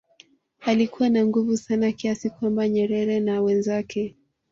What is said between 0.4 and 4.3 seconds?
alikuwa na nguvu sana kiasi kwamba Nyerere na wenzake